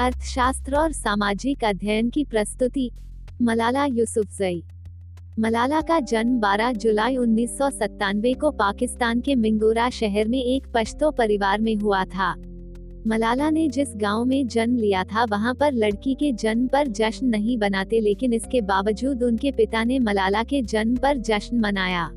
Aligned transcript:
अर्थशास्त्र 0.00 0.76
और 0.76 0.92
सामाजिक 0.92 1.64
अध्ययन 1.64 2.10
की 2.10 2.24
प्रस्तुति, 2.24 2.90
मलाला 3.42 3.84
यूसुफजई 3.84 4.62
मलाला 5.38 5.80
का 5.80 6.00
जन्म 6.00 6.40
12 6.40 6.72
जुलाई 6.72 7.16
उन्नीस 7.16 7.58
सौ 7.58 7.70
सत्तानवे 7.70 8.34
को 8.34 8.50
पाकिस्तान 8.50 9.20
के 9.20 9.34
मिंगोरा 9.34 9.90
शहर 9.90 10.28
में 10.28 10.42
एक 10.42 10.66
पश्तो 10.74 11.10
परिवार 11.10 11.60
में 11.60 11.74
हुआ 11.76 12.04
था। 12.04 12.34
मलाला 13.06 13.50
ने 13.50 13.68
जिस 13.68 13.88
गाँव 13.96 14.24
में 14.24 14.46
जन्म 14.46 14.76
लिया 14.76 15.04
था, 15.04 15.24
वहाँ 15.24 15.54
पर 15.54 15.72
लड़की 15.72 16.14
के 16.14 16.32
जन्म 16.32 16.66
पर 16.66 16.86
जश्न 16.86 17.26
नहीं 17.26 17.58
बनाते 17.58 18.00
लेकिन 18.00 18.32
इसके 18.32 18.60
बावजूद 18.60 19.22
उनके 19.22 19.52
पिता 19.52 19.84
ने 19.84 19.98
मलाला 19.98 20.42
के 20.42 20.62
जन्म 20.62 20.96
पर 20.96 21.16
जश्न 21.16 21.60
मनाया। 21.60 22.10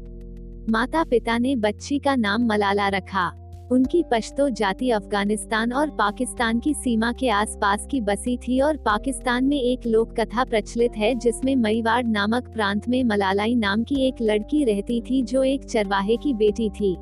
माता 0.70 1.04
पिता 1.04 1.38
ने 1.38 1.56
बच्ची 1.56 2.00
का 2.00 2.16
नाम 2.16 2.46
मलाला 2.46 2.90
रखा। 2.90 3.39
उनकी 3.72 4.04
पश्तो 4.12 4.50
जाति 4.50 4.90
अफ़गानिस्तान 4.90 5.74
और 5.74 5.90
पाकिस्तान 5.90 6.60
की 6.60 6.74
सीमा 6.74 7.12
के 7.12 7.30
आसपास 7.30 7.88
की 7.92 8.02
बसी 8.02 8.38
थी 8.38 8.60
और 8.60 8.78
पाकिस्तान 8.78 9.46
में 9.46 9.60
एक 9.62 9.86
लोक 9.86 10.20
कथा 10.20 10.44
प्रचलित 10.44 10.98
है 10.98 11.14
जिसमें 11.16 11.56
मईवाड़ 11.56 12.04
नामक 12.06 12.48
प्रांत 12.48 12.88
में 12.90 13.04
मलालाई 13.04 13.56
नाम 13.56 13.84
की 13.84 14.08
एक 14.08 14.22
लड़की 14.22 14.64
रहती 14.64 15.02
थी 15.02 15.22
जो 15.24 15.44
एक 15.44 15.66
चरवाहे 15.66 16.18
की 16.18 16.34
बेटी 16.34 16.70
थी। 16.70 16.96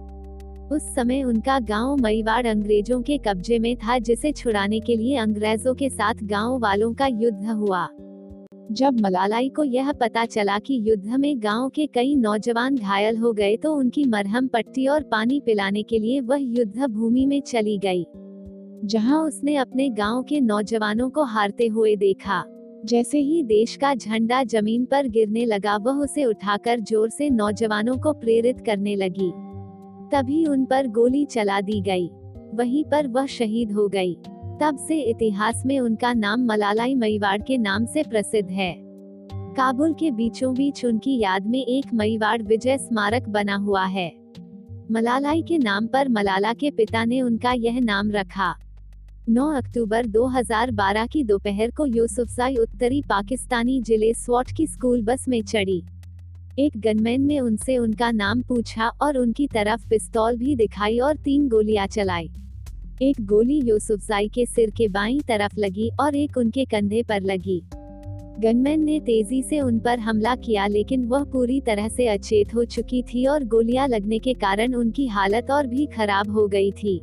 उस 0.71 0.95
समय 0.95 1.23
उनका 1.23 1.59
गाँव 1.59 1.95
मईवाड़ 1.95 2.47
अंग्रेज़ों 2.47 3.01
के 3.01 3.17
कब्जे 3.17 3.59
में 3.59 3.75
था 3.75 3.97
जिसे 3.99 4.31
छुड़ाने 4.31 4.79
के 4.79 4.95
लिए 4.95 5.15
अंग्रेज़ों 5.17 5.73
के 5.75 5.89
साथ 5.89 6.23
गाँव 6.23 6.59
वालों 6.59 6.93
का 6.93 7.07
युद्ध 7.07 7.45
हुआ। 7.45 7.87
जब 8.71 8.99
मलालाई 9.01 9.49
को 9.49 9.63
यह 9.63 9.91
पता 9.91 10.25
चला 10.25 10.57
कि 10.59 10.79
युद्ध 10.83 11.15
में 11.15 11.41
गाँव 11.43 11.69
के 11.69 11.85
कई 11.85 12.15
नौजवान 12.15 12.75
घायल 12.75 13.17
हो 13.17 13.31
गए 13.33 13.55
तो 13.57 13.73
उनकी 13.73 14.03
मरहम 14.05 14.47
पट्टी 14.47 14.87
और 14.87 15.03
पानी 15.03 15.39
पिलाने 15.39 15.83
के 15.83 15.99
लिए 15.99 16.19
वह 16.21 16.37
युद्ध 16.37 16.85
भूमि 16.85 17.25
में 17.25 17.39
चली 17.41 17.77
गई, 17.77 18.05
जहाँ 18.85 19.23
उसने 19.23 19.55
अपने 19.55 19.89
गाँव 19.89 20.21
के 20.23 20.39
नौजवानों 20.41 21.09
को 21.09 21.23
हारते 21.23 21.67
हुए 21.67 21.95
देखा। 21.95 22.43
जैसे 22.85 23.19
ही 23.19 23.41
देश 23.43 23.75
का 23.75 23.93
झंडा 23.95 24.43
ज़मीन 24.43 24.85
पर 24.85 25.07
गिरने 25.07 25.45
लगा, 25.45 25.77
वह 25.77 26.03
उसे 26.03 26.25
उठाकर 26.25 26.79
ज़ोर 26.79 27.09
से 27.09 27.29
नौजवानों 27.29 27.97
को 27.97 28.13
प्रेरित 28.13 28.59
करने 28.65 28.95
लगी। 28.95 29.31
तभी 30.11 30.45
उन 30.45 30.65
पर 30.65 30.87
गोली 30.87 31.25
चला 31.25 31.61
दी 31.61 31.81
गई। 31.81 32.09
वहीं 32.53 32.83
पर 32.83 33.07
वह 33.07 33.25
शहीद 33.27 33.71
हो 33.71 33.87
गई। 33.87 34.17
तब 34.61 34.77
से 34.77 34.99
इतिहास 35.01 35.63
में 35.65 35.79
उनका 35.79 36.13
नाम 36.13 36.45
मलालाई 36.45 36.95
मईवाड़ 36.95 37.41
के 37.41 37.57
नाम 37.57 37.85
से 37.85 38.03
प्रसिद्ध 38.03 38.49
है। 38.49 38.73
काबुल 39.31 39.93
के 39.93 40.11
बीचों 40.11 40.53
बीच 40.53 40.85
उनकी 40.85 41.19
याद 41.19 41.45
में 41.45 41.65
एक 41.65 41.93
मईवाड़ 41.93 42.41
विजय 42.41 42.77
स्मारक 42.77 43.29
बना 43.29 43.55
हुआ 43.55 43.83
है। 43.85 44.11
मलालाई 44.91 45.41
के 45.41 45.57
नाम 45.57 45.87
पर 45.87 46.09
मलाला 46.09 46.53
के 46.53 46.71
पिता 46.71 47.05
ने 47.05 47.21
उनका 47.21 47.51
यह 47.51 47.79
नाम 47.79 48.11
रखा। 48.11 48.55
9 49.29 49.47
अक्टूबर 49.55 50.05
2012 50.05 51.07
की 51.07 51.23
दोपहर 51.23 51.71
को 51.71 51.85
यूसुफजाई 51.85 52.55
उत्तरी 52.55 53.01
पाकिस्तानी 53.01 53.81
ज़िले 53.81 54.13
स्वॉट 54.13 54.51
की 54.51 54.67
स्कूल 54.67 55.01
बस 55.01 55.27
में 55.27 55.41
चढ़ी। 55.43 55.83
एक 56.59 56.77
गनमैन 56.77 57.21
ने 57.21 57.39
उनसे 57.39 57.77
उनका 57.77 58.11
नाम 58.11 58.41
पूछा 58.41 58.87
और 59.01 59.17
उनकी 59.17 59.47
तरफ़ 59.47 59.87
पिस्तौल 59.89 60.37
भी 60.37 60.55
दिखाई 60.55 60.99
और 60.99 61.15
तीन 61.15 61.47
गोलियाँ 61.47 61.87
चलाई। 61.87 62.29
एक 63.01 63.15
गोली 63.21 63.59
यूसुफजाई 63.59 64.27
के 64.27 64.45
सिर 64.45 64.69
के 64.69 64.87
बाईं 64.87 65.19
तरफ़ 65.19 65.59
लगी 65.59 65.89
और 65.99 66.15
एक 66.15 66.37
उनके 66.37 66.65
कंधे 66.65 67.03
पर 67.03 67.21
लगी। 67.21 67.61
गनमैन 68.39 68.83
ने 68.83 68.99
तेज़ी 68.99 69.41
से 69.43 69.59
उन 69.61 69.79
पर 69.79 69.99
हमला 69.99 70.35
किया 70.35 70.65
लेकिन 70.67 71.05
वह 71.05 71.23
पूरी 71.23 71.59
तरह 71.61 71.87
से 71.87 72.07
अचेत 72.07 72.55
हो 72.55 72.63
चुकी 72.65 73.03
थी 73.03 73.25
और 73.25 73.43
गोलियाँ 73.43 73.87
लगने 73.87 74.19
के 74.19 74.33
कारण 74.33 74.73
उनकी 74.73 75.07
हालत 75.07 75.51
और 75.51 75.67
भी 75.67 75.85
खराब 75.85 76.31
हो 76.31 76.47
गई 76.47 76.71
थी। 76.71 76.99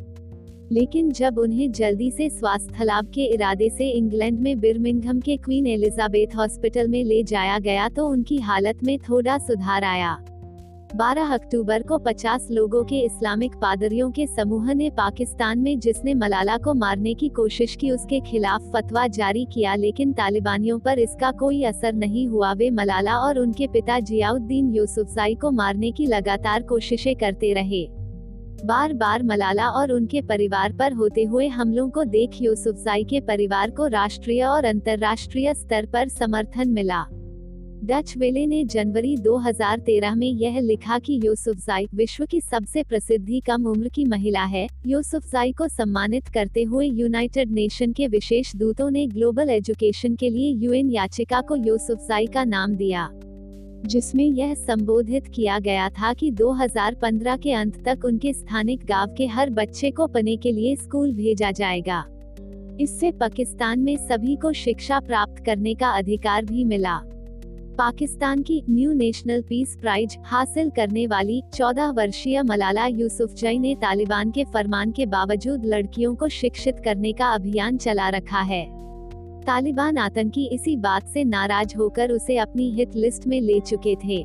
लेकिन 0.73 1.11
जब 1.11 1.39
उन्हें 1.39 1.73
जल्दी 1.73 2.11
से 2.11 2.31
स्वास्थ्य 2.31 2.85
लाभ 2.85 3.13
के 3.15 3.25
इरादे 3.25 3.71
से 3.71 3.91
इंग्लैंड 3.91 4.41
में 4.41 4.61
बिर्मिंघम 4.61 5.21
के 5.21 5.37
क्वीन 5.37 5.67
एलिजाबेथ 5.67 6.37
हॉस्पिटल 6.37 6.89
में 6.89 7.05
ले 7.05 7.23
जाया 7.23 7.59
गया 7.59 7.89
तो 7.89 8.09
उनकी 8.09 8.37
हालत 8.37 8.85
में 8.85 8.99
थोड़ा 8.99 9.39
सुधार 9.39 9.85
आया। 9.85 10.19
12 10.95 11.33
अक्टूबर 11.35 11.83
को 11.83 11.99
50 11.99 12.47
लोगों 12.51 12.83
के 12.85 12.99
इस्लामिक 13.01 13.55
पादरियों 13.55 14.11
के 14.11 14.27
समूह 14.27 14.73
ने 14.75 14.91
पाकिस्तान 14.91 15.59
में 15.59 15.79
जिसने 15.79 16.13
मलाला 16.15 16.57
को 16.57 16.75
मारने 16.75 17.15
की 17.15 17.29
कोशिश 17.29 17.75
की 17.77 17.91
उसके 17.91 18.21
खिलाफ 18.21 18.71
फतवा 18.75 19.07
जारी 19.07 19.45
किया, 19.45 19.75
लेकिन 19.75 20.13
तालिबानियों 20.13 20.79
पर 20.79 20.99
इसका 20.99 21.31
कोई 21.33 21.63
असर 21.65 21.93
नहीं 21.93 22.27
हुआ। 22.29 22.53
वे 22.53 22.71
मलाला 22.71 23.17
और 23.17 23.39
उनके 23.39 23.67
पिता 23.67 23.99
जियाउद्दीन 24.01 24.71
यूसुफजाई 24.75 25.35
को 25.35 25.51
मारने 25.51 25.91
की 25.91 26.07
लगातार 26.07 26.63
कोशिशें 26.63 27.15
करते 27.17 27.53
रहे। 27.53 27.87
बार 28.65 28.93
बार 28.93 29.23
मलाला 29.23 29.69
और 29.71 29.93
उनके 29.93 30.23
परिवार 30.23 30.73
पर 30.73 30.93
होते 30.93 31.25
हुए 31.25 31.49
हमलों 31.49 31.89
को 31.91 32.05
देख 32.05 32.41
यूसुफजाई 32.43 33.05
के 33.05 33.21
परिवार 33.21 33.71
को 33.71 33.87
राष्ट्रीय 33.87 34.45
और 34.45 34.65
अंतर्राष्ट्रीय 34.65 35.55
स्तर 35.55 35.87
पर 35.87 36.09
समर्थन 36.09 36.69
मिला। 36.69 37.05
डच 37.85 38.17
वेले 38.17 38.45
ने 38.47 38.63
जनवरी 38.65 39.17
2013 39.17 40.15
में 40.15 40.27
यह 40.27 40.59
लिखा 40.61 40.99
कि 40.99 41.21
यूसुफजाई 41.25 41.87
विश्व 41.95 42.25
की 42.27 42.41
सबसे 42.41 42.83
प्रसिद्धि 42.83 43.41
कम 43.41 43.67
उम्र 43.67 43.89
की 43.89 44.05
महिला 44.05 44.45
है। 44.45 44.67
यूसुफजाई 44.87 45.53
को 45.53 45.69
सम्मानित 45.69 46.29
करते 46.29 46.63
हुए 46.63 46.87
यूनाइटेड 46.87 47.51
नेशन 47.51 47.93
के 47.93 48.09
विशेष 48.09 48.55
दूतों 48.57 48.91
ने 48.91 49.07
ग्लोबल 49.07 49.51
एजुकेशन 49.51 50.15
के 50.15 50.31
लिए 50.31 50.51
यूएन 50.65 50.91
याचिका 50.91 51.41
को 51.41 51.57
यूसुफजाई 51.57 52.27
का 52.27 52.45
नाम 52.45 52.77
दिया, 52.77 53.09
जिसमें 53.87 54.25
यह 54.25 54.55
संबोधित 54.55 55.27
किया 55.27 55.59
गया 55.59 55.89
था 55.91 56.13
कि 56.13 56.31
2015 56.33 57.37
के 57.37 57.53
अंत 57.53 57.83
तक 57.89 58.05
उनके 58.05 58.33
स्थानिक 58.33 58.87
गाँव 58.87 59.15
के 59.19 59.27
हर 59.27 59.51
बच्चे 59.53 59.91
को 59.91 60.07
पने 60.07 60.37
के 60.37 60.53
लिए 60.53 60.77
स्कूल 60.77 61.13
भेजा 61.13 61.51
जाएगा। 61.51 62.05
इससे 62.81 63.13
पाकिस्तान 63.13 63.81
में 63.81 63.97
सभी 63.99 64.37
को 64.37 64.53
शिक्षा 64.59 65.01
प्राप्त 65.01 65.45
करने 65.47 65.75
का 65.75 65.89
अधिकार 65.89 66.45
भी 66.45 66.65
मिला। 66.65 67.03
पाकिस्तान 67.79 68.43
की 68.43 68.63
न्यू 68.71 68.93
नेशनल 68.93 69.43
पीस 69.43 69.77
प्राइज 69.81 70.17
हासिल 70.25 70.71
करने 70.71 71.07
वाली 71.07 71.43
14 71.55 71.91
वर्षीय 71.91 72.43
मलाला 72.43 72.87
यूसुफ 72.87 73.01
यूसुफजई 73.01 73.59
ने 73.59 73.75
तालिबान 73.75 74.31
के 74.31 74.45
फरमान 74.45 74.91
के 74.91 75.07
बावजूद 75.07 75.65
लड़कियों 75.67 76.15
को 76.15 76.29
शिक्षित 76.29 76.77
करने 76.85 77.13
का 77.13 77.27
अभियान 77.27 77.77
चला 77.77 78.09
रखा 78.09 78.41
है। 78.41 78.67
तालिबान 79.43 79.99
आतंकी 79.99 80.47
इसी 80.47 80.77
बात 80.77 81.09
से 81.09 81.25
नाराज़ 81.25 81.77
होकर 81.77 82.11
उसे 82.11 82.37
अपनी 82.37 82.71
हिट 82.71 82.97
लिस्ट 82.97 83.27
में 83.27 83.41
ले 83.41 83.61
चुके 83.61 83.95
थे। 83.95 84.25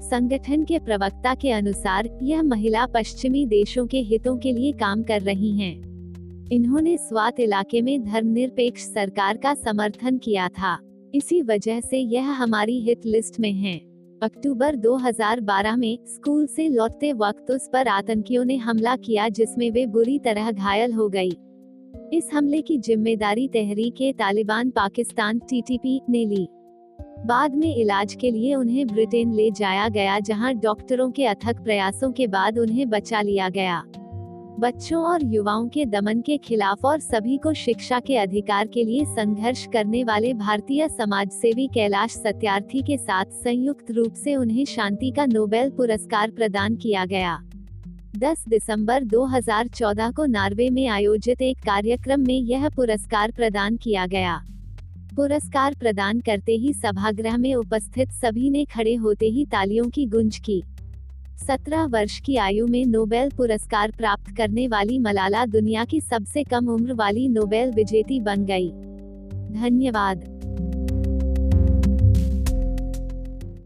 संगठन 0.00 0.64
के 0.64 0.78
प्रवक्ता 0.78 1.34
के 1.34 1.50
अनुसार, 1.50 2.18
यह 2.22 2.42
महिला 2.42 2.86
पश्चिमी 2.86 3.46
देशों 3.46 3.86
के 3.86 3.98
हितों 3.98 4.36
के 4.36 4.52
लिए 4.52 4.72
काम 4.72 5.02
कर 5.02 5.20
रही 5.20 5.58
हैं। 5.58 5.76
इन्होंने 6.52 6.96
स्वात 6.96 7.40
इलाके 7.40 7.82
में 7.82 8.04
धर्मनिरपेक्ष 8.04 8.82
सरकार 8.82 9.36
का 9.36 9.54
समर्थन 9.54 10.18
किया 10.18 10.48
था। 10.48 10.87
इसी 11.14 11.42
वजह 11.42 11.80
से 11.80 11.98
यह 11.98 12.30
हमारी 12.30 12.80
हिट 12.80 13.06
लिस्ट 13.06 13.40
में 13.40 13.52
है। 13.52 13.78
अक्टूबर 14.22 14.76
2012 14.76 15.76
में 15.76 15.98
स्कूल 16.06 16.46
से 16.46 16.68
लौटते 16.68 17.12
वक्त 17.12 17.50
उस 17.50 17.68
पर 17.72 17.88
आतंकियों 17.88 18.44
ने 18.44 18.56
हमला 18.56 18.96
किया 18.96 19.28
जिसमें 19.28 19.70
वे 19.70 19.86
बुरी 19.86 20.18
तरह 20.18 20.50
घायल 20.50 20.92
हो 20.92 21.08
गई। 21.08 21.30
इस 22.12 22.30
हमले 22.32 22.62
की 22.62 22.78
ज़िम्मेदारी 22.78 23.48
तहरीक 23.48 24.14
तालिबान 24.18 24.70
पाकिस्तान 24.70 25.38
टीटीपी 25.38 26.00
ने 26.08 26.24
ली। 26.24 26.48
बाद 27.26 27.54
में 27.54 27.76
इलाज 27.76 28.14
के 28.14 28.30
लिए 28.30 28.54
उन्हें 28.54 28.86
ब्रिटेन 28.86 29.32
ले 29.32 29.50
जाया 29.50 29.88
गया 29.88 30.18
जहाँ 30.18 30.54
डॉक्टरों 30.54 31.10
के 31.10 31.24
अथक 31.24 31.64
प्रयासों 31.64 32.12
के 32.12 32.26
बाद 32.26 32.58
उन्हें 32.58 32.88
बचा 32.90 33.20
लिया 33.20 33.48
गया। 33.48 33.82
बच्चों 34.58 35.02
और 35.04 35.22
युवाओं 35.24 35.68
के 35.68 35.84
दमन 35.86 36.20
के 36.20 36.36
खिलाफ 36.36 36.84
और 36.84 37.00
सभी 37.00 37.36
को 37.36 37.52
शिक्षा 37.54 37.98
के 38.00 38.16
अधिकार 38.16 38.66
के 38.66 38.84
लिए 38.84 39.04
संघर्ष 39.04 39.64
करने 39.72 40.02
वाले 40.04 40.32
भारतीय 40.34 40.88
समाज 40.88 41.30
सेवी 41.30 41.66
कैलाश 41.74 42.10
सत्यार्थी 42.10 42.82
के 42.82 42.96
साथ 42.98 43.24
संयुक्त 43.44 43.90
रूप 43.90 44.14
से 44.14 44.34
उन्हें 44.36 44.64
शांति 44.64 45.10
का 45.10 45.26
नोबेल 45.26 45.70
पुरस्कार 45.70 46.30
प्रदान 46.30 46.76
किया 46.76 47.04
गया। 47.04 47.38
10 48.16 48.44
दिसंबर 48.48 49.04
2014 49.04 50.12
को 50.12 50.24
नार्वे 50.26 50.70
में 50.70 50.86
आयोजित 50.86 51.42
एक 51.42 51.58
कार्यक्रम 51.58 52.20
में 52.20 52.38
यह 52.38 52.68
पुरस्कार 52.68 53.32
प्रदान 53.32 53.76
किया 53.76 54.06
गया। 54.06 54.40
पुरस्कार 55.16 55.74
प्रदान 55.74 56.20
करते 56.20 56.52
ही 56.52 56.72
सभागृह 56.72 57.36
में 57.36 57.54
उपस्थित 57.54 58.10
सभी 58.12 58.50
ने 58.50 58.64
खड़े 58.64 58.94
होते 58.94 59.26
ही 59.26 59.44
तालियों 59.46 59.88
की 59.90 60.06
गुंज 60.06 60.38
की। 60.38 60.62
सत्रह 61.38 61.84
वर्ष 61.84 62.20
की 62.20 62.36
आयु 62.36 62.66
में 62.66 62.84
नोबेल 62.86 63.30
पुरस्कार 63.36 63.90
प्राप्त 63.90 64.36
करने 64.36 64.68
वाली 64.68 64.98
मलाला 64.98 65.44
दुनिया 65.46 65.84
की 65.84 66.00
सबसे 66.00 66.42
कम 66.42 66.68
उम्र 66.68 66.94
वाली 66.94 67.28
नोबेल 67.28 67.70
विजेती 67.70 68.20
बन 68.20 68.44
गई। 68.44 68.68
धन्यवाद। 69.60 70.24